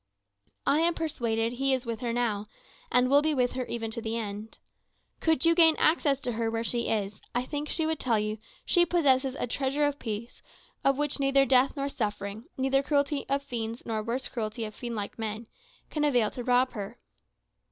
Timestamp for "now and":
2.11-3.07